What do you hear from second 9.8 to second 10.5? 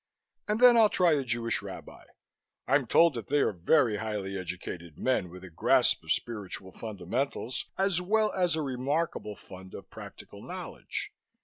practical